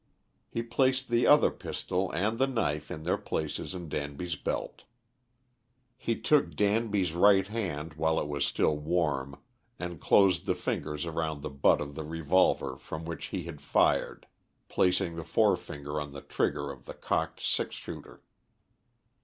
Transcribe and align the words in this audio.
He 0.49 0.63
placed 0.63 1.09
the 1.09 1.27
other 1.27 1.51
pistol 1.51 2.11
and 2.11 2.39
the 2.39 2.47
knife 2.47 2.89
in 2.89 3.03
their 3.03 3.19
places 3.19 3.75
in 3.75 3.87
Danby's 3.87 4.35
belt. 4.35 4.81
He 5.95 6.19
took 6.19 6.55
Danby's 6.55 7.13
right 7.13 7.45
hand 7.47 7.93
while 7.93 8.19
it 8.19 8.27
was 8.27 8.43
still 8.43 8.75
warm 8.77 9.37
and 9.77 10.01
closed 10.01 10.47
the 10.47 10.55
fingers 10.55 11.05
around 11.05 11.43
the 11.43 11.51
butt 11.51 11.79
of 11.81 11.93
the 11.93 12.03
revolver 12.03 12.77
from 12.77 13.05
which 13.05 13.25
he 13.25 13.43
had 13.43 13.61
fired, 13.61 14.25
placing 14.69 15.17
the 15.17 15.23
forefinger 15.23 16.01
on 16.01 16.13
the 16.13 16.21
trigger 16.21 16.71
of 16.71 16.85
the 16.85 16.95
cocked 16.95 17.39
six 17.39 17.75
shooter. 17.75 18.23